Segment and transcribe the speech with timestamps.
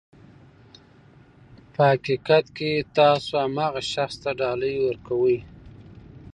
[1.73, 5.37] په حقیقت کې تاسو هماغه شخص ته ډالۍ ورکوئ.